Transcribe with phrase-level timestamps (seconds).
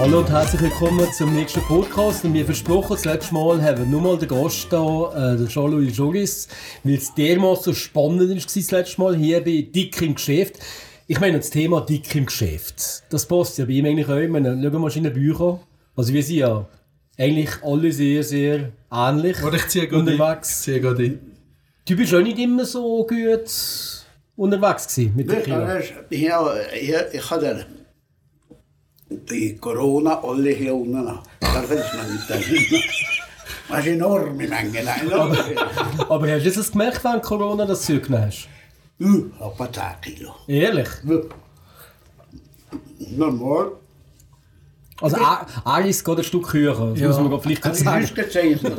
[0.00, 2.24] Hallo und herzlich willkommen zum nächsten Podcast.
[2.24, 5.46] Und wie versprochen, das letzte Mal haben wir nur mal den Gast da, äh, den
[5.46, 6.48] Jean-Louis Jogis,
[6.84, 10.58] weil es dermaßen so spannend war das letzte Mal hier bei Dick im Geschäft.
[11.06, 14.42] Ich meine, das Thema Dick im Geschäft, das passt ja bei ihm eigentlich auch immer.
[14.42, 15.60] Schauen wir mal in den Büchern.
[15.94, 16.66] Also wir sind ja
[17.18, 20.60] eigentlich alle sehr, sehr ähnlich Oder ich ziehe gerade unterwegs.
[20.60, 21.20] Ich ziehe gerade ein.
[21.86, 23.50] Du bist auch nicht immer so gut
[24.34, 25.58] unterwegs gewesen mit der Kilo.
[26.08, 27.66] Ja, ich, ich hatte
[29.10, 31.04] die Corona alle hier unten.
[31.40, 32.82] Da fällt man nicht dahin.
[33.68, 34.78] Das ist enorme Menge.
[34.78, 35.36] Enorme.
[36.08, 38.48] Aber hast du jetzt gemerkt während Corona, dass du zugenommen hast?
[39.00, 39.82] Uh, etwa 10
[40.16, 40.34] Kilo.
[40.46, 40.88] Ehrlich?
[43.16, 43.72] Normal.
[45.00, 45.16] Also
[45.64, 47.08] Alice geht ein Stück höher, das Ja.
[47.08, 48.04] muss man vielleicht kurz Das sagen.
[48.04, 48.78] ist gezeichnet.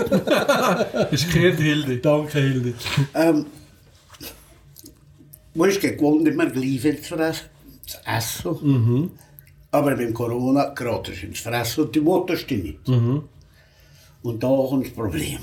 [1.11, 1.97] Ist gekehrt, Hilde.
[1.97, 2.73] Danke, Hilde.
[3.15, 3.45] ähm,
[5.55, 7.15] wo ist gewohnt, immer gleich viel zu
[8.05, 9.11] essen.
[9.71, 12.79] Aber beim Corona gratis ins Fressen und die Mutter steht nicht.
[14.23, 15.39] Und da kommt das Problem.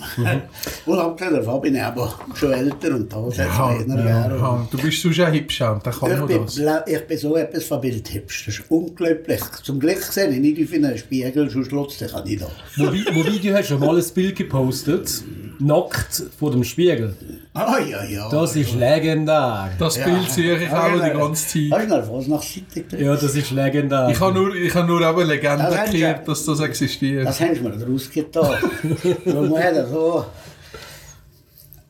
[0.86, 4.04] und hab gesagt, da bin ich aber schon älter und da ist es Ja, einer
[4.04, 4.68] ja, ja.
[4.70, 6.60] Du bist sonst ein Hipschand, dann kann Ich man bin, das.
[6.86, 8.46] ich bin so etwas verbildhübsch.
[8.46, 9.40] Das ist unglaublich.
[9.64, 12.48] Zum Glück sehe ich nicht auf einen Spiegel, sonst lotzt ich nicht da.
[12.76, 15.24] Wobei, wobei, du hast schon mal ein Bild gepostet,
[15.60, 17.14] nackt vor dem Spiegel.
[17.54, 18.28] Ah, ja, ja.
[18.30, 19.70] Das ist legendär.
[19.78, 21.90] Das Bild sehe ich auch die ganze Hast Zeit.
[21.90, 22.96] du noch was nach Seite?
[22.96, 24.08] Ja, das ist legendär.
[24.10, 27.26] Ich habe nur, ich habe nur eben Legende Das gehört, dass das existiert.
[27.26, 28.56] Das haben sie mir draus getan.
[29.24, 30.24] Weil man hat so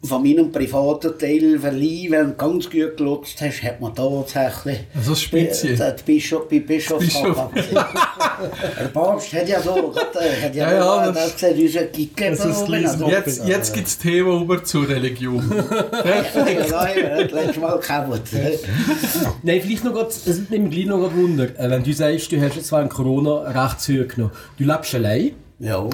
[0.00, 5.10] von meinem privaten Teil verliehen, wenn du ganz gut gelotzt hast, hat man tatsächlich Also
[5.10, 5.68] das Spitze.
[5.74, 7.50] die Bischof, bei Bischof Bischof.
[8.78, 10.76] Der Papst hat ja so, äh, hat ja, Ja,
[11.06, 14.62] ja, das, gesagt, unser Kicker Das ist oben, also- Jetzt, jetzt gibt es Thema über
[14.62, 15.42] zur Religion.
[16.04, 18.20] Ja, ja, ja, das letzte Mal kaputt.
[19.42, 21.44] Nein, vielleicht noch grad, es nimmt mich gleich noch grad Wunder.
[21.58, 24.32] Äh, Wenn du sagst, du hast jetzt während Corona recht zugenommen.
[24.58, 25.32] Du lebst allein.
[25.58, 25.88] Ja.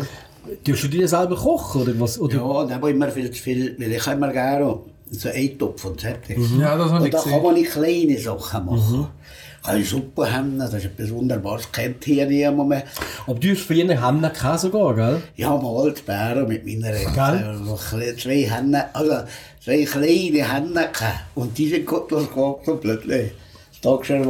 [0.64, 2.18] Tust du dir selber kochen oder was?
[2.18, 2.36] Oder?
[2.36, 4.78] Ja, und aber immer viel zu viel, weil ich immer gerne
[5.10, 6.38] so einen Topf und fertig.
[6.58, 9.06] Ja, das habe Und ich da kann man nicht kleine Sachen machen.
[9.62, 12.84] Kann ich Suppe haben, das ist etwas Wunderbares, kennt hier niemand mehr.
[13.26, 15.22] Aber du hast für jeden Hennen keinen sogar, gell?
[15.36, 17.16] Ich habe mal die Bären mit meiner Gell?
[17.16, 19.26] also zwei Hennen, also
[19.64, 21.20] zwei kleine Hennen gehabt.
[21.34, 23.32] Und die sind gut losgegangen und plötzlich
[23.72, 24.26] das Tag schon.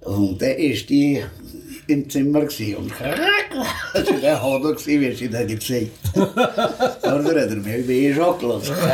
[0.00, 1.22] Und dann war die
[1.88, 2.50] im Zimmer und
[3.00, 8.38] war der Hader, gewesen, wie sie da gesehen Aber da hat er mich wie schon
[8.38, 8.74] gelassen.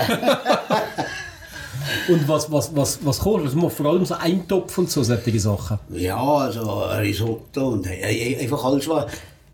[2.08, 3.60] Und was, was, was, was kochst du?
[3.60, 5.78] Also vor allem so Eintopf und so solche Sachen.
[5.90, 9.06] Ja, also Risotto und äh, einfach alles, was,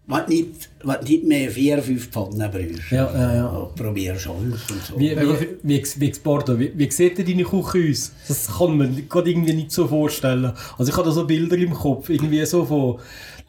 [0.06, 2.90] was, nicht, was nicht mehr vier, fünf Pfannen brauchst.
[2.90, 3.68] Ja, ja, ja.
[3.76, 4.98] Probier schon und so.
[4.98, 5.20] Wie, wie,
[5.62, 6.12] wie, wie,
[6.58, 8.12] wie, wie sieht denn deine Küche aus?
[8.26, 10.52] Das kann man gerade irgendwie nicht so vorstellen.
[10.78, 12.98] Also ich habe da so Bilder im Kopf, irgendwie so von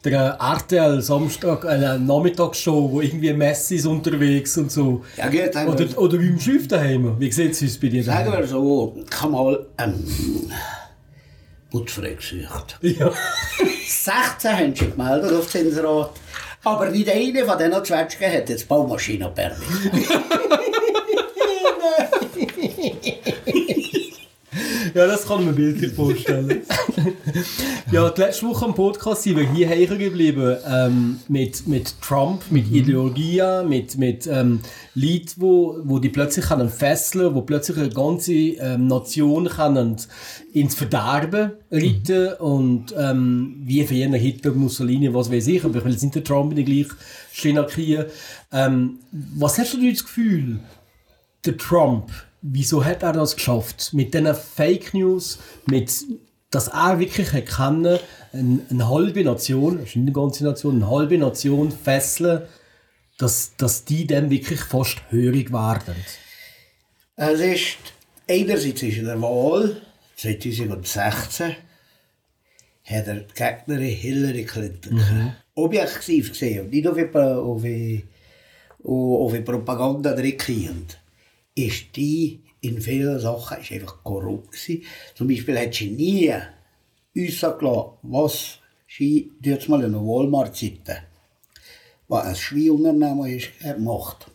[0.04, 5.02] der RTL Samstag, eine Nachmittagsshow, wo irgendwie Messi ist unterwegs und so.
[5.16, 7.18] Ja, gut, wir- Oder, oder beim Schiff daheim.
[7.20, 9.94] Wie sieht es aus bei dir Sagen wir so, ich habe mal ähm,
[11.70, 12.78] Buttfrei gesucht.
[12.82, 13.10] Ja.
[13.86, 16.10] 16 haben sie gemeldet auf das Inserat.
[16.64, 19.62] Aber nicht eine von diesen Zwetschgen hat jetzt Baumaschinenpermit.
[24.94, 26.62] ja, das kann man bildlich vorstellen.
[27.92, 32.42] ja, die letzte Woche im Podcast sind wir hier hängen geblieben ähm, mit, mit Trump,
[32.50, 34.60] mit Ideologien, mit, mit ähm,
[34.94, 39.96] Leuten, wo, wo die plötzlich können fesseln, wo plötzlich eine ganze ähm, Nation können
[40.52, 45.84] ins Verderben reiten und ähm, wie für jeden Hitler, Mussolini, was weiß ich, aber ich
[45.84, 46.94] will jetzt nicht den Trump in die gleiche
[47.32, 48.04] Schiene kriegen.
[48.52, 50.60] Ähm, was hast du denn das Gefühl,
[51.44, 52.10] der Trump,
[52.42, 53.90] wieso hat er das geschafft?
[53.92, 55.92] Mit diesen Fake News, mit,
[56.50, 57.98] dass er wirklich erkennen,
[58.32, 62.42] eine, eine halbe Nation, das ist nicht eine ganze Nation, eine halbe Nation fesseln,
[63.18, 65.94] dass, dass die dann wirklich fast hörig werden.
[67.16, 67.76] Es ist,
[68.28, 69.80] einerseits ist der Wahl
[70.16, 71.56] 2016
[72.84, 75.36] hat er die Gegnerin Hillary Clinton gehabt.
[75.54, 77.62] objektiv gesehen, nicht auf die, auf
[78.84, 80.98] auf die Propaganda drückend,
[81.54, 84.84] ist die in vielen Sachen ist einfach korrupt gewesen.
[85.14, 86.32] Zum Beispiel hat sie nie
[87.14, 88.58] uns gelassen, was
[88.88, 90.98] sie jetzt mal in der Walmart-Seite,
[92.08, 94.26] was ein Schweinunternehmen ist, gemacht.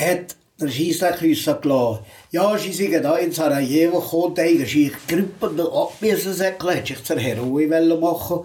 [0.00, 2.04] hat der Scheissdreck uns gelassen.
[2.30, 7.18] Ja, sie sind da in Sarajevo gekommen, da haben sie Grippen abgewiesen, hat sich zur
[7.18, 8.44] Heroin machen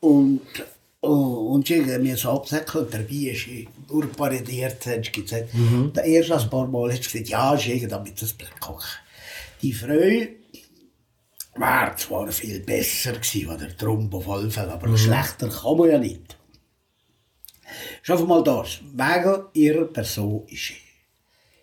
[0.00, 0.40] und
[1.02, 5.54] Oh, und haben mir so absäckeln, dabei ist sie nur paradiert, hat sie gesagt.
[5.54, 5.92] Mhm.
[5.94, 8.88] Der erste ein paar Mal hat sie gesagt, ja, sie damit das Blatt kochen.
[9.62, 10.26] Die Frau
[11.56, 14.96] war zwar viel besser gewesen, oder drum auf alle Fälle, aber Mhm.
[14.96, 16.36] schlechter kann man ja nicht.
[18.02, 20.74] Schau mal das, wegen ihrer Person ist sie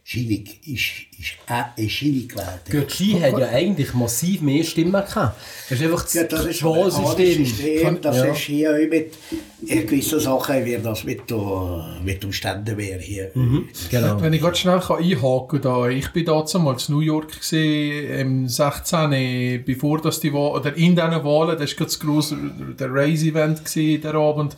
[0.05, 2.59] schillig, ist, ist, äh, ist schillig gewählt.
[2.69, 5.38] Götzi hat ja eigentlich massiv mehr Stimmen gehabt.
[5.69, 7.45] Das ist einfach das, Ja, das das ist ein Wahlsystem.
[7.45, 8.01] System.
[8.01, 8.25] Das Ja.
[8.25, 9.13] ist hier auch mit
[9.88, 11.21] gewissen Sachen, wie das mit,
[12.03, 13.31] mit dem Ständewehr hier.
[13.89, 14.21] Genau.
[14.21, 15.88] Wenn ich gerade schnell kann einhaken da.
[15.88, 19.63] Ich bin damals in New York gesehen, im 16.
[19.65, 22.38] bevor das die Wahl, oder in diesen Wahlen, das war gerade das grosse,
[22.77, 23.61] der Race-Event
[24.03, 24.57] der Abend.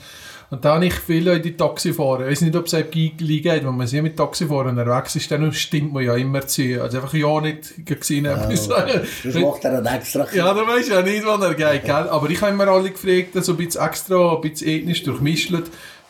[0.52, 2.22] Und da habe ich viele in die Taxi fahren.
[2.24, 5.52] Ich weiß nicht, ob es einem geht, wenn man sie mit Taxifahrern unterwegs ist, dann
[5.54, 6.82] stimmt man ja immer zu.
[6.82, 9.02] Also einfach ja nicht gesehen, etwas sagen.
[9.24, 10.28] Das macht er dann extra.
[10.34, 11.94] Ja, da weisst du ja nicht, wann er geht, gell?
[12.10, 15.52] Aber ich habe immer alle gefragt, so ein bisschen extra, ein bisschen ethnisch durchmischt,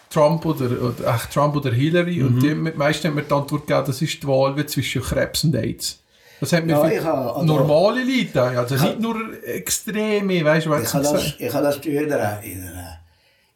[0.10, 2.22] Trump oder, oder, ach, Trump oder Hillary.
[2.24, 5.44] Und die, mit meisten hat mir die Antwort gegeben, das ist die Wahl zwischen Krebs
[5.44, 6.02] und AIDS.
[6.40, 10.70] Das hat mir Ja, ich habe- also- normale Leute, also nicht nur Extreme, weißt du,
[10.70, 13.00] was Ich habe das, ich habe das einer, in einer,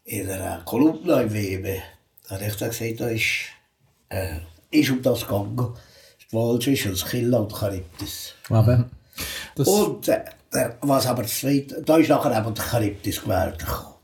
[0.10, 1.82] in einer Kolumne im WB.
[2.28, 3.46] Da habe ich dann gesagt, da ist,
[4.10, 4.38] äh,
[4.72, 5.74] ist um das gegangen.
[6.22, 8.34] Die Wahl zwischen Skylla und Charybdis.
[8.50, 8.90] Aber
[9.56, 13.60] Das, Und äh, der, was aber das zweite, da ist nachher eben der Charybdis gewählt.
[13.60, 13.96] gekommen.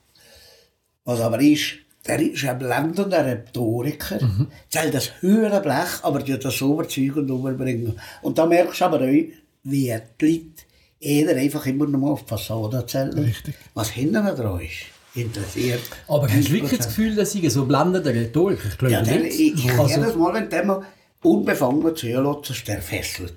[1.05, 1.73] Was aber ist,
[2.07, 4.47] der ist ein blendender Rhetoriker, mhm.
[4.69, 7.99] zählt das höhere Blech, aber die das so überzeugend überbringen.
[8.21, 10.65] Und da merkst du aber auch, wie die Leute
[10.99, 13.35] eher einfach immer nur auf die Fassade zählen.
[13.73, 15.81] Was hinten dran ist, interessiert.
[16.07, 16.77] Aber hast du wirklich 90%.
[16.77, 18.59] das Gefühl, dass sie so blendende Rhetorik?
[18.67, 19.39] Ich glaube Ja, der, nicht.
[19.39, 20.81] ich, ich Also- jedes Mal, wenn der mal
[21.23, 23.35] unbefangen zulässt, ist der fesselt.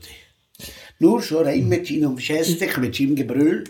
[0.99, 3.65] Nur schon rein mit seinem Gestik, mit seinem Gebrüll.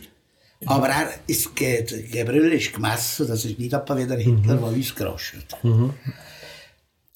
[0.66, 4.56] Aber er ist, ge- das Gebrüll ist gemessen, das ist nicht etwa wie der Hitler,
[4.56, 5.60] der uns gerascht hat.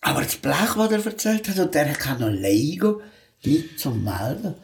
[0.00, 3.00] Aber das Blech, was er erzählt hat, und der kann noch Lego
[3.44, 4.54] nicht zum Melden.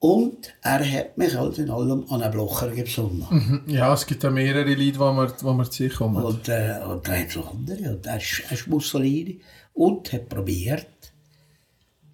[0.00, 3.62] Und er hat mich halt in allem an einen Blocher gesungen.
[3.66, 6.24] ja, es gibt ja mehrere Leute, wo man, wo man zu sich kommen.
[6.24, 7.90] Und, äh, und da hat es andere.
[7.94, 9.40] Und er ist, er ist Mussolini.
[9.74, 10.86] Und hat probiert,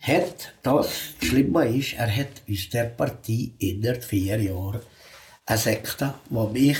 [0.00, 0.88] hat das
[1.23, 4.81] Schlimme ist, er hat aus der Partei innerhalb vier Jahren
[5.47, 6.79] eine Sekte, die mich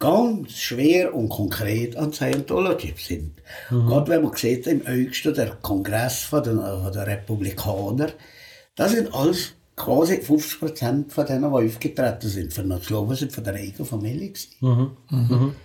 [0.00, 3.40] ganz schwer und konkret an Scientology sind.
[3.70, 8.12] Gerade wenn man sieht, im Höchsten der Kongress von den, von den Republikanern,
[8.76, 12.52] das sind alles quasi 50 Prozent von denen, die aufgetreten sind.
[12.52, 14.30] Von den Slowen sind von der eigenen Familie.
[14.30, 15.56] gewesen.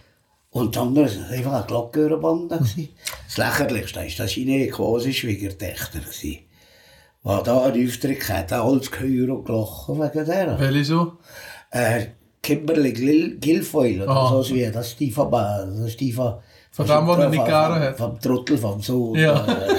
[0.54, 2.58] Und die anderen sind einfach eine Glockenbande.
[2.58, 2.90] gewesen.
[3.26, 6.38] Das Lächerlichste ist, dass ich quasi Schwiegertöchter war.
[7.24, 10.60] Weil da ein Auftritt hat, alles gehört und gelachen wegen der.
[10.60, 11.14] Welche so?
[11.70, 12.08] Äh,
[12.42, 14.44] Kimberly Gil Guilfoyle oder Ah.
[14.44, 16.36] so wie das ist die von, das ist die von,
[16.72, 17.98] Von dem, was er nicht gerne hat.
[17.98, 19.16] Vom Trottel vom Sohn.
[19.20, 19.46] Ja.
[19.46, 19.76] Äh,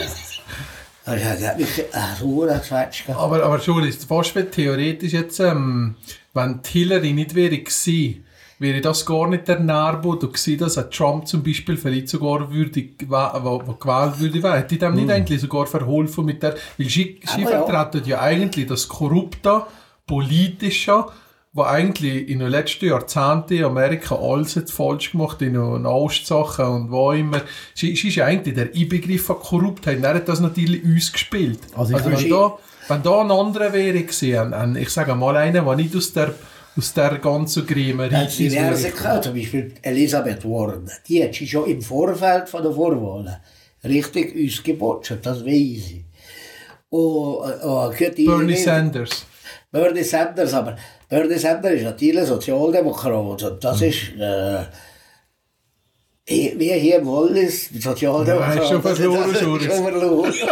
[1.04, 1.84] das mich äh,
[2.18, 3.02] so geschwätzt.
[3.08, 5.96] Aber, aber schon, ist fast theoretisch jetzt, ähm,
[6.32, 8.24] wenn die Hillary nicht wäre gewesen,
[8.62, 13.74] wäre das gar nicht der Nährboden gewesen, dass ein Trump zum Beispiel vielleicht sogar wo
[13.74, 14.56] gewählt würde werden.
[14.58, 18.86] Hätte dem nicht eigentlich sogar verholfen mit der, weil sie, sie vertreten ja eigentlich das
[18.86, 19.64] korrupte,
[20.06, 21.06] politische,
[21.54, 26.64] was eigentlich in den letzten Jahrzehnten in Amerika alles jetzt falsch gemacht in den Ostsachen
[26.64, 27.42] und wo immer.
[27.74, 29.98] Sie, sie ist ja eigentlich der Inbegriff von Korruptheit.
[29.98, 31.58] Und er hat das natürlich uns gespielt.
[31.76, 35.62] Also Also, wenn, da, wenn da ein anderer wäre gewesen, ein, ich sage mal einer,
[35.62, 36.34] der nicht aus der,
[36.74, 37.66] aus der ganzen
[38.30, 40.90] sie ist, diverse gehabt, zum Beispiel Elisabeth Warren.
[41.06, 43.36] Die hat sie schon im Vorfeld von der Vorwahlen
[43.84, 46.04] richtig uns gebotscht, das weiß ich.
[46.88, 49.26] Und, und gut, die- Bernie Sanders.
[49.70, 50.76] Bernie Sanders, aber
[51.12, 54.64] Bernie Sanders ist natürlich Sozialdemokrat und das ist, äh,
[56.26, 58.56] wie hier im Wallis, Sozialdemokrat.
[58.56, 59.66] Ja, ist schon verloren, Joris.
[59.66, 60.32] schon verloren.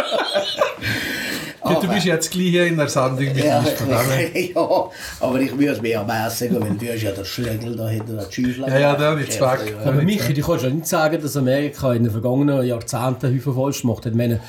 [1.63, 4.41] Du, du bist jetzt gleich hier in der Sendung mit Ja, her.
[4.55, 4.89] ja,
[5.19, 8.65] aber ich muss mich ermäßigen, weil du hast ja den Schlägel da hinter der Schäufel.
[8.67, 9.75] Ja, ja, der ist weg.
[9.85, 13.81] Aber Michi, du kannst ja nicht sagen, dass Amerika in den vergangenen Jahrzehnten Haufen falsch
[13.81, 14.11] gemacht hat.
[14.13, 14.39] Ich meine,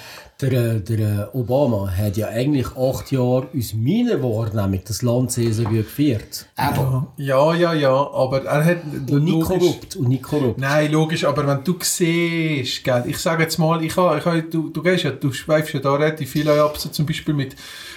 [0.48, 5.64] der, der Obama hat ja eigentlich acht Jahre aus meiner Wahrnehmung das Land sehr, sehr
[5.66, 6.46] gut geführt.
[6.56, 8.78] Aber Ja, ja, ja, aber er hat...
[9.10, 9.96] Und nicht logisch- korrupt.
[9.96, 10.58] Und nicht korrupt.
[10.58, 14.42] Nein, logisch, aber wenn du siehst, gell, ich sage jetzt mal, ich habe, ich habe,
[14.42, 17.54] du, du gehst ja, du schweifst ja da relativ viel ab, so zum Beispiel mit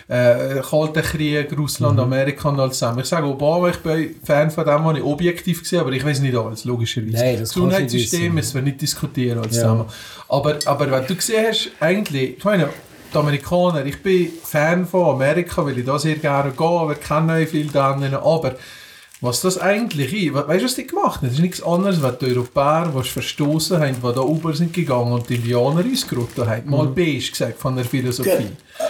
[0.08, 3.00] äh, Kalten Krieg, Russland, Amerika und alles zusammen.
[3.00, 6.20] Ich sage Obama, ich bin Fan von dem, was ich objektiv gesehen aber ich weiß
[6.22, 7.18] nicht alles, logischerweise.
[7.18, 9.62] Nein, das Gesundheitssystem müssen wir nicht diskutieren alles Ja.
[9.64, 9.86] zusammen.
[10.30, 12.70] Aber, aber wenn du gesehen hast, eigentlich, ich meine,
[13.14, 17.42] die Amerikaner, ich bin Fan von Amerika, weil ich da sehr gerne gehe, aber kenne
[17.44, 18.56] auch viele anderen, aber
[19.22, 21.28] was das eigentlich ist, we- weißt du, was die gemacht haben?
[21.28, 25.14] Das ist nichts anderes, als die Europäer, die verstoßen haben, die da oben sind gegangen
[25.14, 26.70] und die Indianer ausgerottet haben.
[26.70, 28.50] Mal beige gesagt von der Philosophie.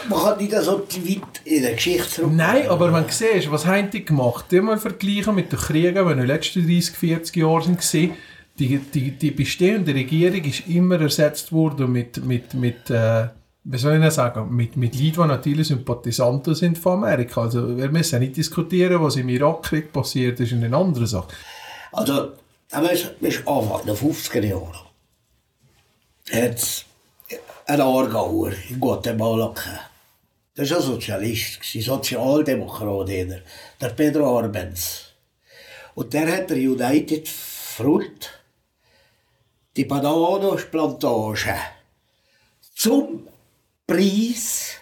[0.10, 2.32] Man kann nicht so weit in der Geschichte zurück.
[2.34, 4.52] Nein, aber wenn du siehst, was haben die gemacht?
[4.52, 8.10] Mal vergleichen mit den Kriegen, die in den letzten 30, 40 Jahren waren.
[8.58, 13.28] Die, die, die bestehende Regierung ist immer ersetzt worden mit, mit, mit äh,
[13.66, 17.42] wie soll ich sagen, mit, mit Leuten, die natürlich Sympathisanten sind von Amerika.
[17.42, 21.30] Also wir müssen nicht diskutieren, was im Irakkrieg passiert ist, ist eine andere Sache.
[21.92, 22.34] Also,
[22.72, 24.86] aber es ist Anfang der 50er Jahre.
[26.32, 26.86] Hat es
[27.66, 29.90] einen Aargauer in Guatemala gehabt.
[30.56, 35.06] Das war ein Sozialist, gewesen, Sozialdemokrat, der Pedro Arbenz.
[35.96, 38.35] Und der hat der United Fruit
[39.76, 41.56] die Bananenplantage
[42.74, 43.28] zum
[43.86, 44.76] Preis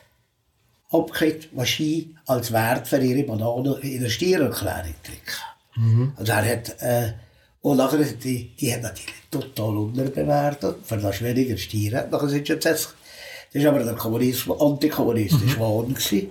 [0.92, 6.14] abgekriegt, was sie als Wert für ihre Bananen in der Steuererklärung drücken.
[6.18, 7.14] Und er hat, äh,
[7.62, 12.10] und nachher sind die, die haben natürlich total unterbewertet, für das weniger Steuern.
[12.10, 16.30] Nachher sind sie jetzt, das war aber der Kommunismus, antikommunistische Wahn gewesen.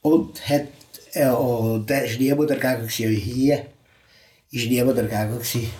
[0.00, 0.68] Und hat,
[1.12, 3.66] äh, und da ist niemand dagegen gewesen, hier,
[4.50, 5.70] ist niemand dagegen gewesen,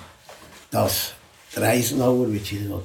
[0.70, 1.14] dass
[1.56, 2.80] der Eisenhower mit China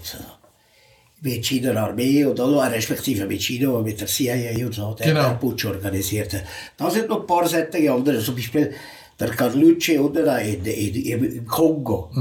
[1.22, 5.30] mit China Armee und auch respektive mit China mit der CIA und so, der Genau.
[5.30, 6.44] den Putsch organisiert hat.
[6.78, 8.74] Da sind noch ein paar solche andere, zum Beispiel
[9.20, 12.12] der Carlucci da in, in, im Kongo.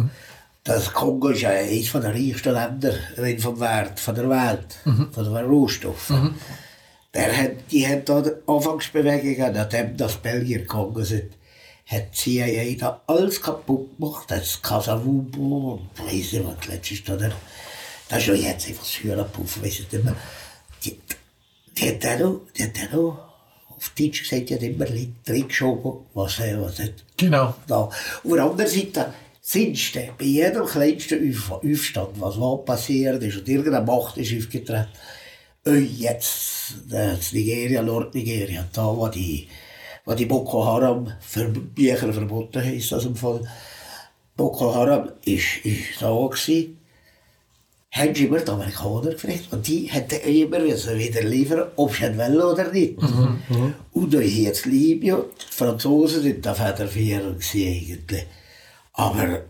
[0.64, 2.94] Das Kongo ist ja eines der reichsten Länder
[3.38, 4.78] vom Wert von der Welt,
[5.12, 6.34] von den Rohstoffen.
[7.14, 11.32] Der hat, die haben da Anfangsbewegungen, nachdem das Belgier Kongo sind,
[11.86, 14.24] hat die CIA da alles kaputt gemacht.
[14.30, 17.30] Das Kasavubu und weiss nicht, was letztes oder
[18.08, 20.16] das ist ja jetzt einfach das Hühnerpuff, weiss ich nicht mehr.
[20.84, 20.98] Die,
[21.76, 23.18] die hat auch noch, die hat auch noch,
[23.76, 27.54] auf Deutsch gesagt, die hat immer Lied reingeschoben, was, äh, was hat Genau.
[27.66, 27.76] da.
[27.84, 27.92] Auf
[28.24, 29.12] der anderen Seite
[29.42, 34.34] sind du bei jedem kleinsten Auf- Aufstand, was mal passiert ist und irgendeine Macht ist
[34.36, 34.88] aufgetreten,
[35.66, 39.48] oh, jetzt das Nigeria, Nordnigeria, da wo die,
[40.06, 43.40] wo die Boko Haram für Bücher verboten haben, ist das im Fall.
[44.36, 46.78] Boko Haram ist, ist da gewesen,
[47.90, 52.40] haben sie immer die Amerikaner gefragt und die hätten immer wieder liefern, ob sie wollen
[52.40, 52.98] oder nicht.
[53.92, 58.26] Und da hier jetzt Libyen, die Franzosen sind da federführend eigentlich.
[58.92, 59.42] Aber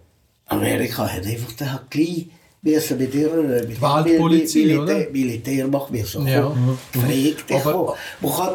[0.46, 2.26] Amerika hat einfach da gleich
[2.62, 5.10] müssen mit ihrer mit Waldpolizei, Militär?
[5.10, 6.42] Militärmacht müssen Ja.
[6.42, 6.78] kommen.
[6.92, 8.54] Gefragt, man kann,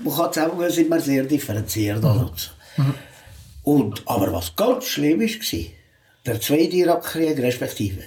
[0.00, 2.02] man kann sagen, wir sind immer sehr differenziert.
[2.02, 2.94] Mhm.
[3.62, 5.60] Und, aber was ganz schlimm war,
[6.26, 8.02] der zweite Irakkrieg respektive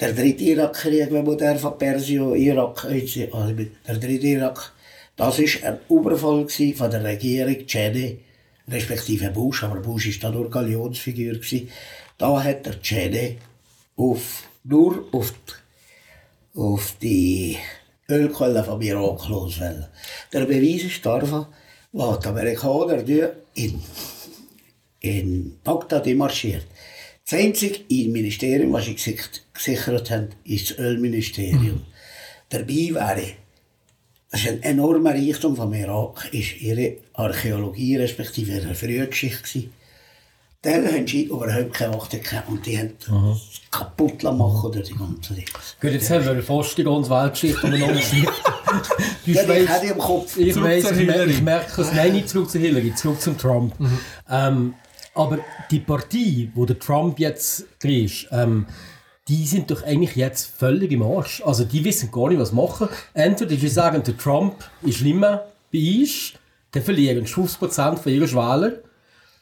[0.00, 4.72] der dritte Irakkrieg, wenn man der von Persien, Irak, also der dritte Irak,
[5.16, 8.18] das war ein Überfall von der Regierung Cheney,
[8.66, 11.38] respektive Bush, aber Bush war da nur Galionsfigur.
[12.16, 13.36] Da hat der Cheney
[13.96, 17.58] auf, nur auf die, auf die
[18.10, 19.86] Ölquellen vom Irak loswollen.
[20.32, 21.46] Der Beweis ist davon,
[21.92, 23.02] was die Amerikaner
[23.54, 23.82] in
[25.00, 26.66] in Bagdad marschiert.
[27.28, 31.82] Das einzige Ministerium, was sie gesichert, haben, ist das Ölministerium.
[32.48, 33.32] Dabei wäre,
[34.30, 39.64] das ist ein enormer Reichtum vom Irak, ist ihre Archäologie respektive ihre Frühgeschichte.
[40.62, 43.40] Dann haben sie überhaupt keine Macht gehabt und die haben das
[43.70, 45.46] kaputt machen oder die ganze Ding.
[45.80, 47.94] Gut, jetzt haben wir fast die ganze Weltgeschichte umeinander
[49.24, 50.36] Du Ja, ich weißt- hätte im Kopf.
[50.36, 51.92] Ich Zurück weiß, ich, ich merke es.
[51.94, 53.74] Nein, nicht zurück zu Hillary, zurück zum Trump.
[54.28, 54.74] Ähm,
[55.14, 55.38] aber
[55.70, 58.66] die Partei, wo der Trump jetzt drin ist, ähm,
[59.28, 61.40] die sind doch eigentlich jetzt völlig im Arsch.
[61.44, 62.88] Also die wissen gar nicht, was machen.
[63.14, 66.32] Entweder sie sagen, der Trump ist mehr bei uns,
[66.72, 68.74] dann verlieren 50% von ihren Wählern.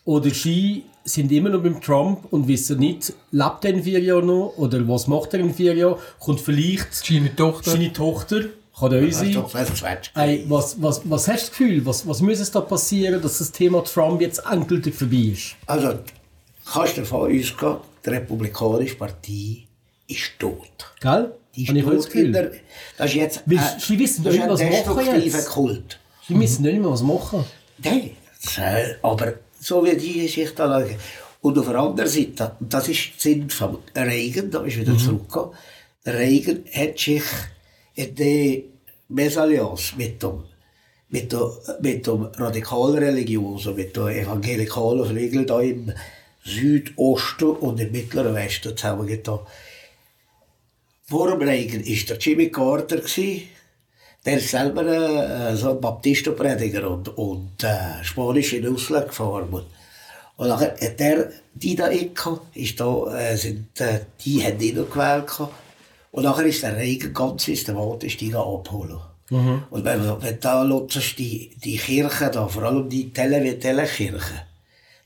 [0.04, 4.26] Oder sie sind immer noch beim Trump und wissen nicht, lebt er in vier Jahren
[4.26, 5.96] noch oder was macht er in vier Jahren.
[6.20, 7.70] Kommt vielleicht Seine Tochter.
[7.72, 8.40] seine Tochter,
[8.78, 9.44] kann auch Das sein.
[9.52, 10.10] das.
[10.14, 13.38] Ey, was, was, was hast du das Gefühl, was, was muss es da passieren, dass
[13.38, 15.56] das Thema Trump jetzt endgültig vorbei ist?
[15.66, 15.98] Also,
[16.72, 19.64] kannst du davon ausgehen, die Republikanische Partei
[20.06, 20.62] ist tot.
[21.00, 21.32] Gell?
[21.56, 22.32] Die ist Habe ich auch das tot Gefühl.
[22.32, 22.50] der,
[22.98, 25.48] das ist jetzt Weil äh, sie wissen das nicht, ein was machen destruktiver jetzt.
[25.48, 25.98] Kult.
[26.28, 27.44] Sie müssen nicht mehr was machen.
[27.82, 28.10] Nein,
[28.44, 28.58] das,
[29.02, 30.96] aber so wie die Geschichte anschauen.
[31.40, 34.96] Und auf der anderen Seite, und das ist der Sinn von Reagan, da ist wieder
[34.98, 35.54] zurückgekommen,
[36.04, 37.22] der Reagan hat sich
[37.94, 38.64] in die
[39.08, 40.44] Mesallianz mit dem,
[41.10, 41.50] mit der,
[41.80, 45.92] mit dem radikalen Religion, also mit der evangelikalen Flügel da im
[46.44, 49.40] Südosten und im Mittleren Westen zusammengetan.
[51.04, 53.42] Vor dem Reagan war der Jimmy Carter, gewesen,
[54.24, 59.48] der ist selber äh, so ein Baptistenprediger und, und äh, Spanisch in Ausland gefahren.
[60.36, 64.76] Und nachher hat der, die da gehabt, ist da, äh, sind, äh, die haben ihn
[64.76, 65.54] noch gewählt gehabt.
[66.12, 69.00] Und nachher ist der Regen ganz systematisch die abholen.
[69.30, 69.64] Mhm.
[69.70, 74.46] Und wenn, wenn da lotzt die, die Kirche da, vor allem die Tele Telekirche,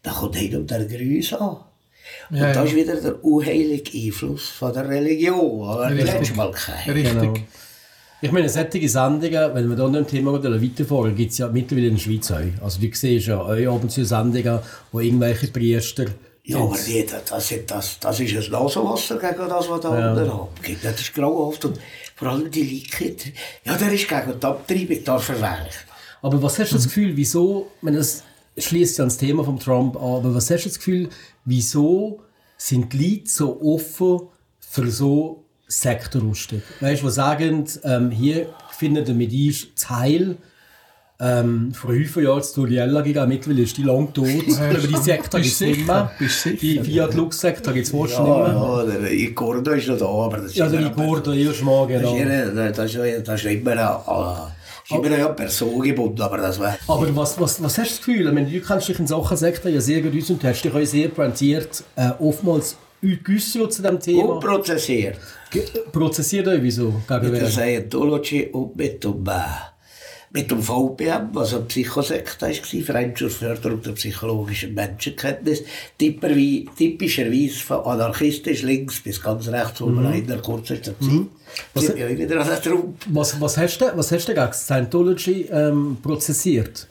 [0.03, 1.59] da kommt hin und der Grüß an.
[2.31, 2.63] Und Ja, da ja.
[2.63, 5.69] ist wieder der unheilige Einfluss von der Religion.
[5.69, 6.53] Aber letztes Mal.
[6.87, 7.45] Richtig.
[8.25, 11.49] Ich meine, solche Sendungen, wenn wir da noch ein Thema gehen, weiterfahren, gibt es ja
[11.49, 12.65] mittlerweile in der Schweiz auch.
[12.65, 14.61] Also du siehst ja auch ab und zu Sendungen,
[14.93, 16.05] wo irgendwelche Priester...
[16.45, 20.13] Ja, aber die, das, das, das, das ist ein Nasenwasser gegen das, was da Ja.
[20.13, 20.79] unten abgeht.
[20.83, 21.65] Das ist grauenhaft.
[21.65, 21.79] Und
[22.15, 23.33] vor allem die Leute,
[23.65, 25.87] ja, der ist gegen die Abtreibung da verweicht.
[26.21, 28.23] Aber was hast du das Gefühl, wieso, meine, das
[28.57, 31.09] schließt ja ans Thema von Trump an, aber was hast du das Gefühl,
[31.45, 32.21] wieso
[32.57, 34.29] sind die Leute so offen
[34.61, 35.42] für so
[35.81, 36.63] Sektenrüstung?
[36.81, 40.37] Weißt du, die sagen, ähm, hier findet ihr mit das Heil,
[41.21, 45.41] ähm, vor fünf Jahren zu Turiella gegangen, mittlerweile ist die lang tot, aber die Sekte
[45.41, 46.11] gibt es nicht mehr.
[46.61, 48.49] Die Fiat Lux Sekte gibt es fast nicht mehr.
[48.49, 51.87] Ja, ja, der Igordo ist noch da, aber das ist Ja, der Igor, erste Mal,
[51.89, 52.17] Das genau.
[52.17, 54.53] ist, das ist, das ist immer eine,
[54.85, 56.77] ist immer eine Person gebunden, aber das war...
[56.89, 58.27] Aber was, was, was hast du das Gefühl?
[58.27, 60.63] Ich meine, du kannst dich in Sachen Sekten ja sehr gut aus und du hast
[60.63, 64.25] dich auch sehr pointiert äh, oftmals geäussert zu diesem Thema.
[64.35, 65.17] Unprozessiert.
[65.51, 67.03] Ge- Prozessiert euch wieso?
[67.09, 67.49] Gegen Mit der?
[67.51, 69.33] Scientology und mit dem, äh,
[70.35, 75.63] mit dem VPM, was ein Psychosekte war, Verein zur Förderung der psychologischen Menschenkenntnis,
[76.79, 81.27] typischerweise von anarchistisch links bis ganz rechts, wo man in der kurzesten Zeit.
[81.75, 82.97] Was- wir auch wieder an der Trump.
[83.11, 86.87] Was, was, hast du, was hast du gegen Scientology ähm, prozessiert?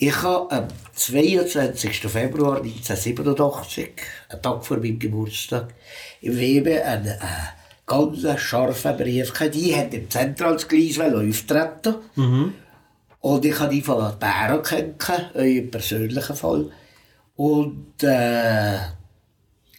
[0.00, 2.02] Ich habe am 22.
[2.02, 3.90] Februar 1987,
[4.28, 5.74] einen Tag vor meinem Geburtstag,
[6.20, 7.18] im Weben einen äh,
[7.84, 9.56] ganz scharfen Brief gehabt.
[9.56, 11.96] Die hat im Zentralsgleis auftreten
[13.22, 16.70] Und ich habe die von Bären kennengelernt, euren persönlichen Fall.
[17.34, 18.78] Und, äh,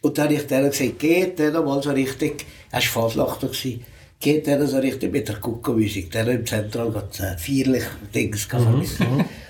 [0.02, 3.86] und dann habe ich denen gesagt, geht denen mal so richtig, es war Fasnacht, gewesen,
[4.20, 8.66] geht denen so richtig mit der Kuckenmusik, denen im Zentral hat äh, feierlich Dings gehabt.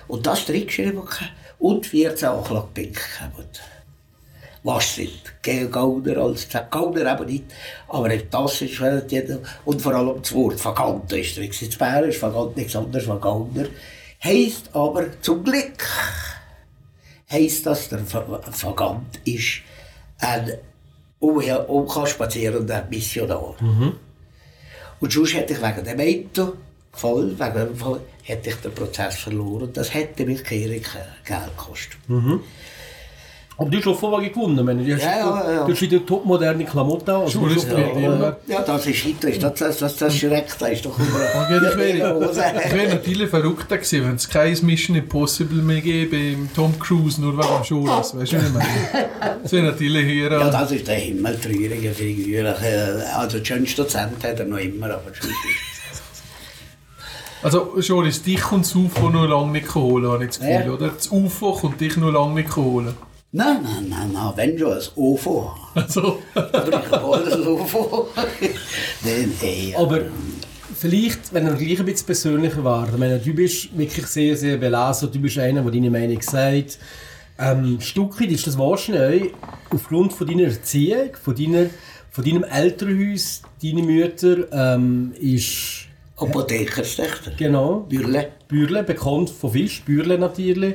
[0.08, 3.60] Und das Trickschreiben gehabt und 14 Anklagepinken gehabt.
[4.62, 5.10] Was sind?
[5.72, 7.44] Gauner als Gauner eben nicht.
[7.88, 9.38] Aber das ist schon jeder.
[9.64, 11.50] Und vor allem das Wort Vagant ist drin.
[11.50, 13.66] Das Bär ist Vagant nichts anderes als Gauner.
[14.22, 15.82] Heisst aber zum Glück,
[17.30, 19.62] heisst das, der Va- Vagant ist
[20.18, 20.52] ein
[21.20, 23.56] umher- umspazierender Missionar.
[25.00, 26.30] Und sonst hätte ich wegen dem einen
[26.92, 29.70] Fall, wegen dem Fall, hätte ich den Prozess verloren.
[29.72, 30.86] Das hätte mich Geld
[31.24, 31.98] gekostet.
[33.60, 34.58] Aber du hast schon vorher gewonnen.
[34.58, 35.64] Ich meine, du hast, Ja, ja, ja.
[35.66, 37.20] Du hast wieder topmoderne Klamotten an.
[37.22, 37.50] Also schon-
[37.94, 38.36] immer.
[38.46, 41.06] Ja, das ist Hitler, das, das, das, das schreckt, das ist doch immer...
[41.60, 47.20] Ich wäre, natürlich verrückter gewesen, wenn es kein Mission Impossible mehr gäbe im Tom Cruise,
[47.20, 48.16] nur wegen dem Schulas.
[48.16, 49.08] Weißt du, was ich meine?
[49.42, 50.30] Das wäre natürlich hier.
[50.32, 52.38] Ja, das ist der himmeltraurige Figur.
[52.44, 55.02] Äh, Also, den schönsten Dozent hat er noch immer, aber
[57.42, 60.72] Also, Schoris, dich kommt das UFO noch lange nicht holen, habe ich das Gefühl, Ja.
[60.72, 60.88] oder?
[60.88, 62.94] Das UFO kommt dich noch lange nicht holen.
[63.32, 65.52] Nein, nein, nein, nein, wenn schon, ein UFO.
[65.72, 68.08] Also, Aber ich habe ein UFO.
[69.04, 69.72] Nein, ey.
[69.76, 70.00] Aber
[70.76, 74.56] vielleicht, wenn er gleich ein bisschen persönlicher war, ich meine, du bist wirklich sehr, sehr
[74.56, 76.78] belesen, du bist einer, der deine Meinung sagt.
[77.38, 79.32] Ähm, ein Stück weit ist das wahrscheinlich
[79.70, 81.66] aufgrund von deiner Erziehung, von, deiner,
[82.10, 87.30] von deinem Elternhaus, deine Mutter ähm, ist Apothekerstächter.
[87.36, 88.32] genau Bürle.
[88.48, 90.74] Bürle, bekannt von Fisch, Bürle natürlich.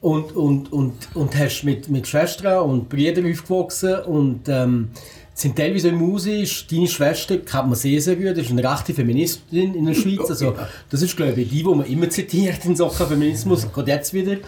[0.00, 4.90] Und, und, und, und hast mit, mit Schwestern und Brüdern aufgewachsen und ähm,
[5.36, 6.66] sind teilweise im Musisch.
[6.66, 10.30] Deine Schwester kennt man sehr, sehr gut, ist eine rechte Feministin in der Schweiz.
[10.30, 10.56] Also,
[10.90, 13.66] das ist, glaube ich, die, die man immer zitiert in Sachen Feminismus.
[13.72, 14.38] Geht jetzt wieder.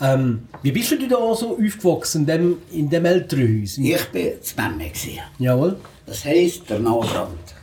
[0.00, 3.78] Ähm, wie bist du da so aufgewachsen in dem, in dem Elternhaus?
[3.78, 4.90] Ich bin das Memme.
[5.38, 5.76] Jawohl.
[6.06, 7.54] Das heisst der Nahbrand.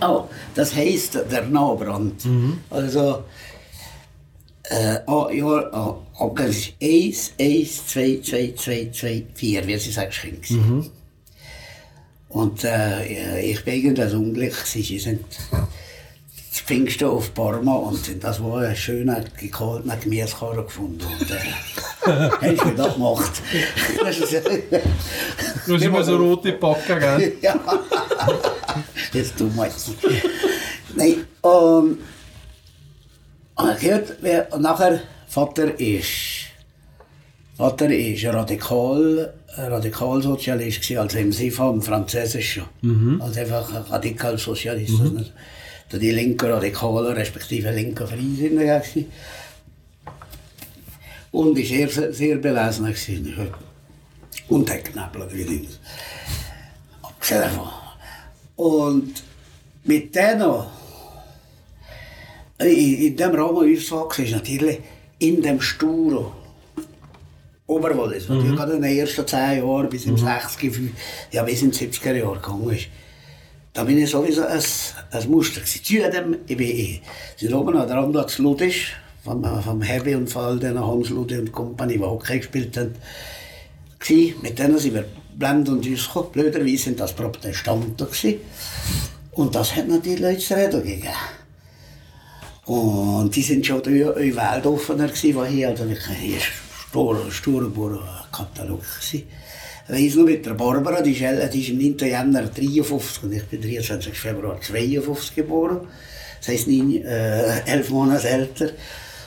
[0.00, 2.22] Oh, das heisst der Nahbrand.
[2.70, 3.24] Also,
[4.68, 9.78] äh, oh, ja, oh, oh, das ist 1, 1, 2, 2, 2, 2, 4, wie
[9.78, 10.14] sie sagt,
[10.50, 10.90] mhm.
[12.28, 14.86] Und äh, ich bin irgendwas unglücklich.
[14.88, 15.24] Sie sind
[16.56, 21.06] zu Pfingsten auf Parma und sind das war ein schöner gekohlter Gemüsekarren gefunden.
[21.06, 23.42] Und äh, ich mir das gemacht.
[24.02, 24.42] Das ist,
[25.66, 27.32] du hast immer so rote Backen, gell?
[27.42, 27.58] ja.
[29.12, 29.90] Jetzt du meinst.
[30.94, 31.24] Nein,
[33.56, 36.46] und, und gehört, wer, nachher, Vater ist,
[37.56, 42.64] Vater ist radikal, Radikalsozialist gewesen, also im Sinne vom Französischen.
[43.20, 45.00] Also einfach ein Radikalsozialist.
[45.00, 45.26] Mhm.
[45.88, 49.06] da die linken Radikalen, respektive linken Freisinnigen gewesen.
[51.30, 53.50] Und ist sehr, sehr belesen gewesen.
[54.48, 55.78] Und hat geknebelt wie links.
[57.02, 57.68] Abgesehen davon.
[58.56, 59.22] Und
[59.84, 60.64] mit denen,
[62.58, 64.78] in, in dem Rahmen uns so war natürlich
[65.18, 66.32] in dem Sturo,
[67.66, 70.90] Oberwallis, was ja gerade in den ersten zehn Jahren bis im 60er, fü-
[71.32, 72.86] ja bis in die 70er Jahre gegangen ist.
[73.72, 74.62] Da bin ich sowieso ein,
[75.10, 75.80] ein Muster gewesen.
[75.84, 77.02] Zudem, ich bin, ich,
[77.36, 78.92] sind oben an der Randplatz Ludisch,
[79.24, 82.94] vom, vom Heavy und von den Hans Ludi und Company, die Hockey gespielt haben,
[83.98, 84.34] gewesen.
[84.42, 85.04] Mit denen sind wir
[85.36, 86.28] blend und uns gekommen.
[86.32, 88.36] Blöderweise sind das Protestanten gewesen.
[89.32, 91.08] Und das hat natürlich Leute zu reden gegeben.
[92.66, 98.00] Und die sind schoneu- eu weltoffener gewesen, was hier, also wirklich, hier Stur- Sturmburg
[98.32, 99.22] Katalog gewesen.
[99.88, 102.08] Weiss noch mit der Barbara, die ist, die ist im 9.
[102.10, 104.12] Januar 53 und ich bin 23.
[104.18, 105.86] Februar 52 geboren.
[106.40, 108.70] Das heisst, neun, äh, elf Monate älter.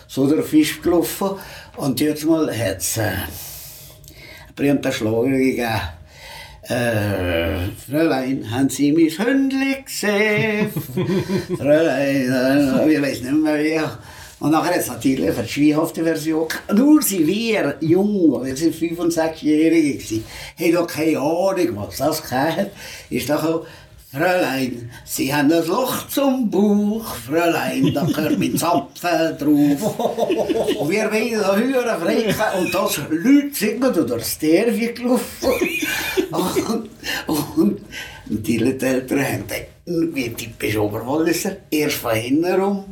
[0.08, 1.30] So der Fisch gelaufen.
[1.78, 3.23] Und jetzt mal hat es äh, einen
[4.54, 5.80] berühmten Schlager gegeben.
[6.70, 10.70] Äh, Fräulein, haben Sie mein Hündli gesehen?
[11.58, 13.82] Fräulein, äh, ich weiß nicht mehr wie.
[14.40, 16.48] Und nachher hat es natürlich eine schwierhafte Version.
[16.72, 20.24] Nur sie wir, jung, wir sind 5- und 6-Jährige, gewesen,
[20.60, 22.70] haben doch keine Ahnung, was das gehört.
[23.10, 23.66] Ist doch auch,
[24.12, 30.00] Fräulein, Sie haben ein Loch zum Bauch, Fräulein, da gehört mein Zapfen drauf.
[30.80, 35.52] Und wir wollen da hören, frechen, und das Leute singen da durchs Tervi gelaufen.
[36.32, 36.89] und,
[37.28, 37.82] und,
[38.30, 42.86] und die Eltern haben gedacht, wie typisch Oberwalliser, erst von hinten rum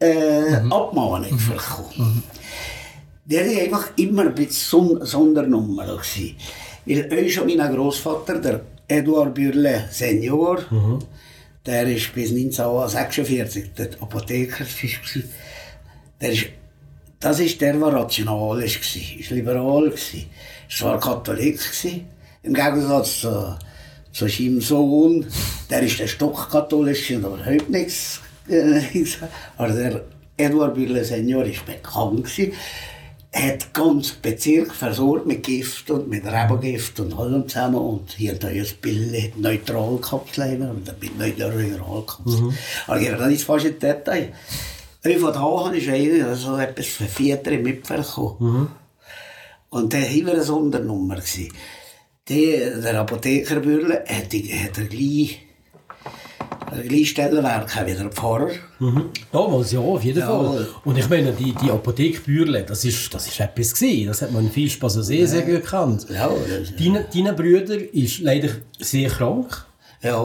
[0.00, 2.22] äh, Abmahnung bekommen.
[3.26, 5.86] Der war einfach immer ein bisschen Son Sondernummer.
[5.86, 6.36] gewesen.
[6.84, 10.62] Weil auch schon mein Großvater, der Eduard Bürle Senior,
[11.64, 14.64] der ist bis 1946 der Apotheker.
[14.64, 15.24] gewesen.
[16.20, 16.46] Der ist,
[17.20, 20.26] das ist der, der rational ist, gsi, ist liberal gsi,
[20.68, 22.04] zwar Katholik gsi,
[22.42, 23.58] im Gegensatz zu,
[24.12, 25.26] zu seinem Sohn,
[25.70, 28.20] der ist der stockkatholisch und überhaupt nichts.
[28.48, 28.80] Äh,
[29.56, 30.02] also der
[30.36, 32.52] Eduard Bürle Senior ist bekannt gsi,
[33.34, 38.48] hat ganz Bezirk versorgt mit Gift und mit Rebengift und allem zusammen und hier da
[38.48, 42.54] ein Bild neutral gehabt leider und ein Bild neutral gehabt.
[42.86, 44.32] Aber ich gehe da nicht fast in Detail.
[45.02, 48.68] Ich von habe ich eigentlich so etwas für Vierter mitbekommen.
[49.68, 51.18] Und der war eine Sondernummer.
[52.28, 55.43] Der, der Apothekerbürle hat, hat er gleich,
[56.74, 58.50] ein gleich Stellenwerk gehabt wie der Pfarrer.
[59.32, 60.26] Damals, ja, auf jeden Ja.
[60.26, 60.66] Fall.
[60.84, 64.06] Und ich meine, die, die Apotheke Bürle, das ist, das ist etwas gewesen.
[64.08, 66.06] Das hat man in Fischpass sehr, sehr gut gekannt.
[66.12, 66.30] Ja,
[66.78, 69.64] Deine, deine Brüder ist leider sehr krank.
[70.02, 70.22] ja.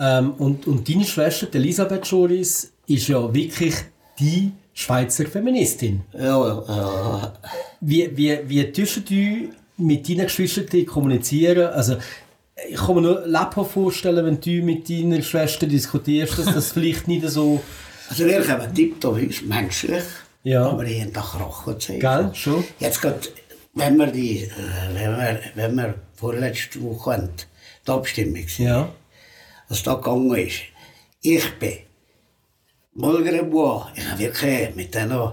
[0.00, 3.74] Ähm, und, und deine Schwester, die Elisabeth Schoris, ist ja wirklich
[4.18, 6.00] die Schweizer Feministin.
[6.12, 7.32] Ja, ja.
[7.80, 11.68] Wie, wie, wie tust du mit deinen Geschwistern kommunizieren?
[11.68, 11.96] Also,
[12.68, 17.08] ich kann mir nur lebhaft vorstellen, wenn du mit deiner Schwester diskutierst, dass das vielleicht
[17.08, 17.60] nicht so...
[18.08, 20.04] Also wir haben tiptop uns menschlich,
[20.42, 20.68] Ja.
[20.68, 22.00] aber jeden Tag Rache zeigen.
[22.00, 22.64] Gell, schon?
[22.78, 23.32] Jetzt geht,
[23.74, 24.50] wenn wir die, äh,
[24.92, 27.30] wenn wir, wenn wir vorletzte Woche hatten,
[27.86, 28.88] die Abstimmung gesehen, Ja.
[29.68, 30.60] was da gegangen ist.
[31.22, 31.78] Ich bin
[32.94, 35.32] Molgrebois, ich habe wirklich mit denen,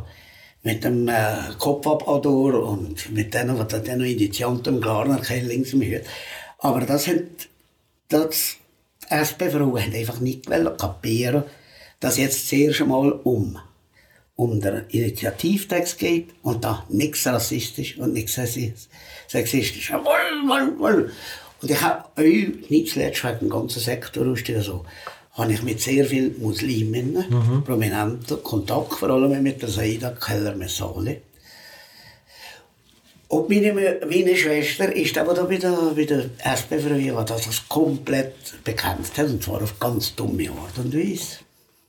[0.63, 5.81] mit dem äh, Kopfabador und mit denen, was da noch Initianten Glarner kein links im
[5.81, 6.03] Hüt.
[6.63, 7.49] Aber das hat,
[8.07, 8.55] das,
[9.09, 10.45] SP-Frauen einfach nicht
[10.77, 11.43] kapieren,
[11.99, 13.57] dass jetzt zuerst einmal um,
[14.35, 18.73] um den Initiativtext geht und da nichts rassistisch und nichts sexi-
[19.27, 19.89] sexistisch.
[19.89, 21.11] Jawohl, wohl, wohl.
[21.61, 24.85] Und ich habe euch, nicht zuletzt wegen dem ganzen Sektor, so,
[25.33, 31.21] habe ich mit sehr vielen Musliminnen, Prominenten, Kontakt, vor allem mit der Saida Keller-Messali.
[33.31, 33.73] Und meine,
[34.09, 39.29] meine Schwester ist aber da bei der, bei der SP-Frühe, die das komplett bekämpft hat,
[39.29, 41.37] und zwar auf ganz dumme Art und Weise.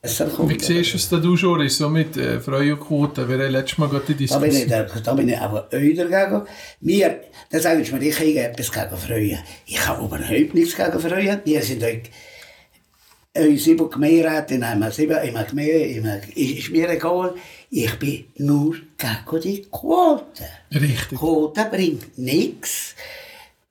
[0.05, 3.29] Wie siehst du es da du schon, ist so mit äh, Frauenquote?
[3.29, 4.87] Wir haben letztes Mal gerade die Da bin ich, Diskussion.
[4.95, 6.43] da, da bin ich aber euch dagegen.
[6.81, 9.39] Mir, dann sagen sie mir, ich habe etwas gegen Frauen.
[9.67, 11.41] Ich habe überhaupt nichts gegen Frauen.
[11.45, 17.35] Wir sind euch, sieben, immer Gemeinde, immer, ist, ist mir egal.
[17.75, 20.45] Ich bin nur gegen die Quote.
[20.75, 21.19] Richtig.
[21.19, 22.95] Quote bringt nichts.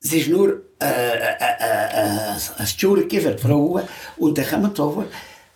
[0.04, 3.84] Es ist nur äh, äh, äh, äh, ein Schurke für die Frauen.
[4.18, 5.06] Und dann kommen sofort,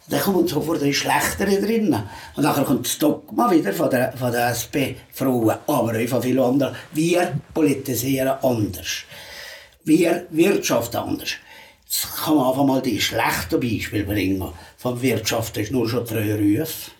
[0.08, 1.98] dann kommen sofort die Schlechtere drin.
[2.36, 6.44] Und dann kommt das Dogma wieder von der, von der SP-Frauen, aber auch von vielen
[6.44, 6.76] anderen.
[6.94, 9.06] Wir politisieren anders.
[9.86, 11.32] Wir wirtschaften anders.
[11.84, 14.54] Jetzt kann man einfach mal die schlechten Beispiele bringen.
[14.78, 16.92] vom Wirtschaft ist nur schon drei Rufe.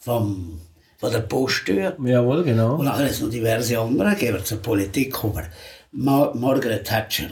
[0.00, 0.60] Vom,
[0.98, 1.96] von der Posttür.
[2.02, 2.76] Jawohl, genau.
[2.76, 5.44] Und nachher ist noch diverse andere, gehen wir zur Politik über.
[5.92, 7.30] Ma Margaret Thatcher,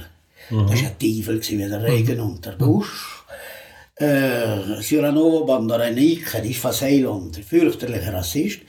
[0.50, 3.24] das war ein Teufel wie der Regen und der Busch.
[3.96, 8.61] Äh, Cyrano Bandarenike, die ist von Ceylon, der fürchterliche Rassist.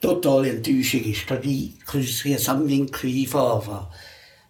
[0.00, 1.72] Total Enttäuschung ist da die
[2.36, 3.86] Samwinkel von, von,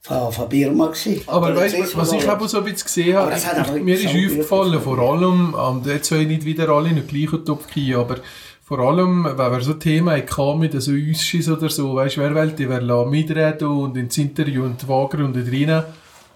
[0.00, 1.22] von, von Birma gewesen.
[1.26, 3.94] Aber weißt du, was ich aber so ein bisschen gesehen Aber habe, hat aber mir
[3.94, 7.72] ist aufgefallen, vor allem, und jetzt soll ich nicht wieder alle in den gleichen Topf
[7.72, 8.16] gehen, aber
[8.64, 12.34] vor allem, wenn wir so Themen hatten mit so Ausschiss oder so, weißt du, wer
[12.34, 15.84] wollte, wer lassen mitreden und ins Interview und wagen und drinnen,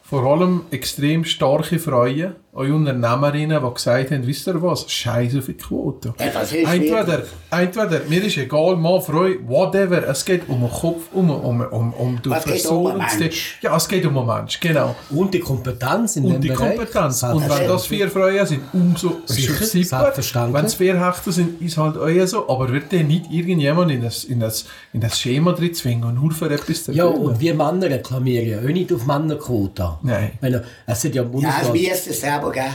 [0.08, 5.46] vor allem extrem starke Frauen, auch Unternehmerinnen, die gesagt haben, wisst ihr was, scheiß auf
[5.46, 6.14] die Quote.
[6.18, 11.12] Ja, ist Entweder, entweder, mir ist egal, Mann, Frau, whatever, es geht um den Kopf,
[11.12, 13.00] um, um, um, um die Es geht um Person.
[13.00, 13.58] einen Mensch.
[13.60, 14.96] Ja, es geht um einen Mensch, genau.
[15.10, 16.76] Und die Kompetenz in Und dem die Bereich.
[16.76, 17.22] Kompetenz.
[17.22, 20.54] Und wenn das vier Frauen sind, umso Sicher, selbstverständlich.
[20.54, 22.48] Wenn es vier Hechte sind, ist halt euer so.
[22.48, 26.32] Aber wird dann nicht irgendjemand in das, in das, in das Schema drin zwingen, nur
[26.32, 29.97] für etwas zu Ja, und wir Männer reklamieren ja auch nicht auf Männerquote.
[30.02, 31.72] Ich Meine, es sind ja Ja, es Bundesland...
[31.72, 32.74] müsste es selber geben.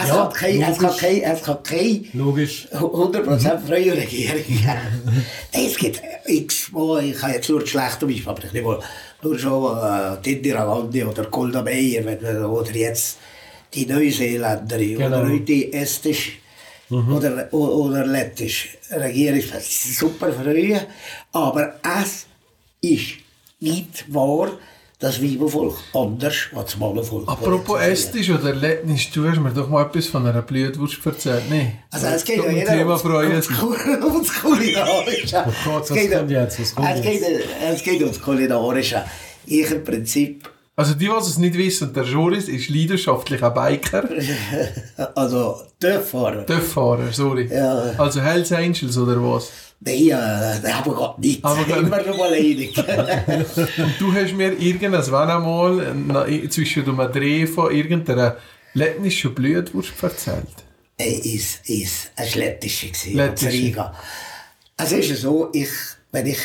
[0.00, 2.68] Es Ja, hat kein, es hat kein, es hat kein Logisch.
[2.72, 5.24] 100% freie Regierung geben.
[5.52, 8.78] Es gibt x-mal, ich habe jetzt nur das schlechte Beispiel, aber ich nehme
[9.22, 13.18] nur schon äh, die Indira Gandhi oder Golda Meir oder jetzt
[13.74, 15.06] die Neuseeländerin Genau.
[15.20, 16.38] oder heute die estisch
[16.88, 19.42] oder, o- oder lettisch Regierung.
[19.52, 20.86] Das sind super Freie,
[21.32, 22.26] aber es
[22.80, 23.14] ist
[23.58, 24.52] nicht wahr,
[24.98, 27.28] das Weibervolk anders als das Mannenvolk.
[27.28, 31.72] Apropos Estisch oder Lettnisch, du hast mir doch mal etwas von einer Blutwurst erzählt, nee?
[31.90, 33.32] Also es geht ja jeder Thema ums, Freuen.
[33.32, 35.44] ums, Kul- ums Kulinarische.
[35.46, 36.60] Oh Gott, Es was geht kommt jetzt?
[36.60, 37.22] Was kommt es, geht,
[37.74, 39.04] es geht ums Kulinarische.
[39.44, 44.08] Ich im Prinzip, Also die, die es nicht wissen, der Joris ist leidenschaftlicher Biker,
[45.14, 46.46] also Töpffahrer.
[46.46, 47.48] Töpffahrer, sorry.
[47.52, 47.92] Ja.
[47.98, 49.50] Also Hells Angels oder was?
[49.80, 51.44] Nein, äh, aber Gott nicht.
[51.44, 52.76] Aber Immer nur mal einig.
[52.76, 52.86] Und
[54.00, 58.36] du hast mir irgendwas, wenn einmal, zwischen dem Dreh von irgendeiner
[58.74, 60.46] lettnischen Blutwurst erzählt.
[60.98, 63.16] Ey, ist, ist ein Lettische gewesen.
[63.16, 63.92] Lettische.
[64.78, 65.68] Es ist so, ich,
[66.10, 66.38] wenn ich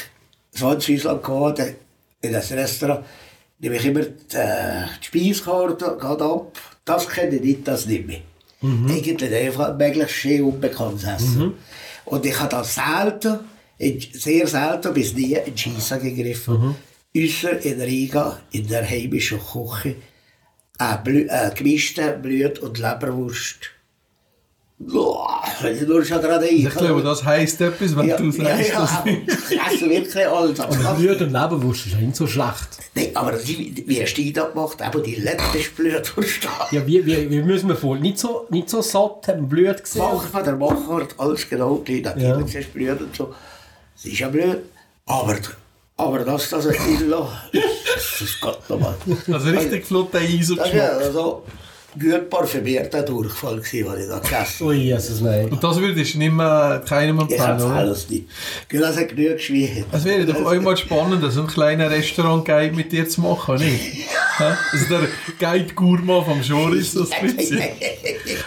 [0.51, 1.75] so in Süßland gehe,
[2.21, 3.05] in das Restaurant,
[3.59, 6.59] nehme ich immer die, äh, die Speiskarte ab.
[6.83, 8.23] Das kenne ich nicht, das nehme ich.
[8.63, 11.53] Eigentlich einfach möglichst schön unbekanntes Essen.
[12.05, 13.39] Und ich habe das selten,
[14.13, 16.75] sehr selten bis nie in Schiessen gegriffen.
[17.15, 19.95] Ausser in Riga, in der heimischen Küche,
[20.79, 23.71] äh, Blü äh, gemischte Blut- und Leberwurst.
[24.87, 28.31] Boah, wenn ich nur schon gerade Ich glaube, das heisst etwas, wenn ja, du ja,
[28.31, 29.27] sagst, ja, dass aber ich
[29.73, 30.59] esse wirklich alles.
[30.59, 32.67] Aber das- Blut und Leberwurst ist ja nicht so schlecht.
[32.95, 34.81] Nein, aber wie, wie hast du das gemacht?
[34.81, 36.47] Aber die letzte Blutwurst.
[36.71, 37.99] Ja, wie, wie, wie müssen wir voll?
[37.99, 40.01] Nicht so, nicht so satt, haben Blut gesehen.
[40.01, 42.01] Mach von der Macher hat alles genau gleich.
[42.03, 42.39] Natürlich Ja.
[42.39, 42.59] ja.
[42.59, 43.33] ist Blut und so.
[43.95, 44.59] Es ist ja blöd.
[45.05, 45.37] Aber,
[45.97, 47.27] aber das, das ist Illa.
[47.93, 48.95] Das ist Gott nochmal.
[49.31, 51.05] Also richtig flotter Eis und Das ja Geschmack.
[51.07, 51.43] also
[51.99, 54.65] gut parfümierter Durchfall, gewesen, was ich da gegessen habe.
[54.65, 55.49] Ui, Jesus, nein.
[55.49, 57.73] Und das würdest du nicht mehr keinem Ich empfehlen, habe oder?
[57.75, 58.25] alles nicht.
[58.69, 59.85] Gut, das hat genug geschwiegen.
[59.91, 64.07] Es wäre doch einmal spannend, so ein kleiner Restaurant-Guide mit dir zu machen, nicht?
[64.39, 65.07] Also der
[65.39, 67.61] Guide Gourmand vom Joris, das bisschen.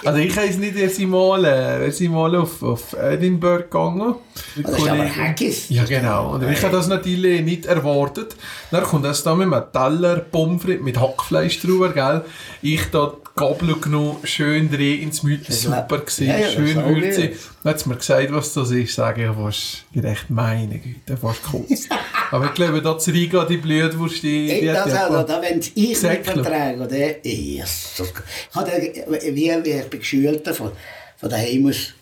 [0.04, 4.16] Also ich heiße nicht erst mal, äh, wir sind mal auf, auf Edinburgh gegangen.
[4.56, 5.16] Das ist aber.
[5.16, 5.68] Haggis.
[5.68, 6.34] Ja, genau.
[6.34, 8.34] Und ich habe das natürlich nicht erwartet.
[8.70, 12.24] Dann kommt das da mit einem Teller Pommes frites mit Hackfleisch drüber, gell?
[12.62, 17.36] Ich da Gabel genommen, schön drehen ins Müll, super gewesen, Ja, ja, schön würzig.
[17.64, 21.88] Dann hat mir gesagt, was das ist, sage ich, was gerecht meine Güte, fast kurz.
[22.30, 25.42] Aber ich glaube, da zu Riga, die Blutwurst, die, die hat das ja auch, da,
[25.42, 26.44] wenn ich nicht Säckle.
[26.44, 27.26] vertrage, oder?
[27.26, 28.12] Jesus.
[28.50, 30.70] Ich habe, wie, wie ich bin geschult von,
[31.16, 31.92] von daheim aus,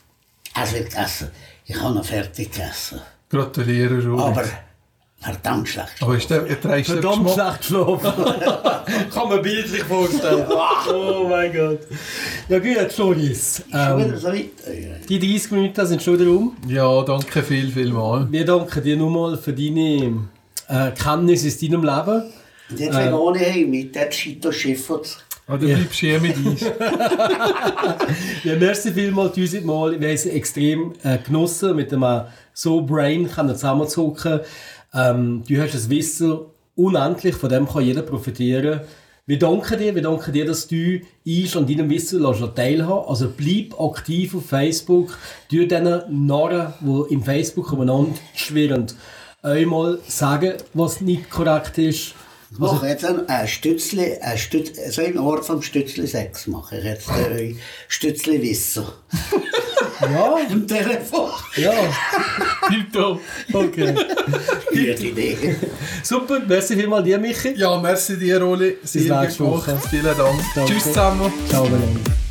[0.63, 1.31] es wird gegessen.
[1.65, 3.01] Ich habe noch fertig gegessen.
[3.31, 4.03] Gratuliere.
[4.21, 4.45] Aber
[5.23, 5.93] verdammt schlecht.
[6.01, 8.13] Aber ist der, du den Verdammt schlecht geschlafen.
[9.13, 10.47] Kann man bildlich vorstellen.
[10.93, 11.81] oh mein Gott.
[12.49, 14.51] Ja gut, wieder Ähm, so weit.
[15.09, 16.57] die 30 Minuten sind schon wieder um.
[16.67, 18.27] Ja, danke viel, viel mal.
[18.31, 20.29] Wir danken dir nochmal für deine
[20.69, 22.23] äh, Kenntnis aus deinem Leben.
[22.71, 23.13] Und jetzt äh.
[23.13, 25.19] ohne heim mit der Schito Schiffert.
[25.47, 26.65] Ah, du bleibst hier mit uns.
[28.45, 29.93] Ja, merci vielmals uns mal.
[30.01, 34.41] Wir haben es extrem äh, genossen, mit einem so Brain können zusammenzuhocken.
[34.95, 36.39] Ähm, du hast das Wissen
[36.77, 38.81] unendlich, von dem kann jeder profitieren.
[39.25, 42.23] Wir danken dir, wir danken dir, dass du uns an deinem Wissen
[42.55, 45.17] teilhaben Also bleib aktiv auf Facebook.
[45.51, 48.87] Du diesen Narren, die im Facebook umeinander schwirren,
[49.43, 52.15] einmal sagen, was nicht korrekt ist.
[52.53, 56.85] Ich mache jetzt ein, Stützli, ein Stütz, so im Ort vom Stützli 6 mache ich
[56.85, 58.85] jetzt ein Stützli Wissen.
[60.01, 61.31] Ja, Am Telefon.
[61.57, 61.73] ja,
[62.69, 63.21] Tipptopp.
[63.53, 63.95] okay.
[64.69, 65.57] Gute Idee.
[66.03, 67.55] Super, merci vielmals dir, Michi.
[67.57, 68.79] Ja, merci dir, Oli.
[68.83, 69.69] Sehr nächste gut gemacht.
[69.69, 69.89] Woche.
[69.91, 70.41] Vielen Dank.
[70.55, 70.73] Danke.
[70.73, 71.33] Tschüss zusammen.
[71.49, 72.22] Ciao, Melanie.